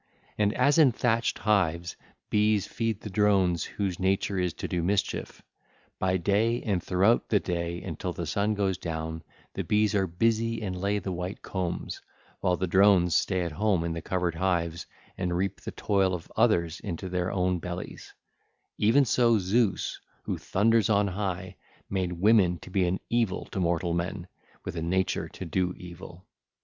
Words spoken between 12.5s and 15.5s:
the drones stay at home in the covered skeps and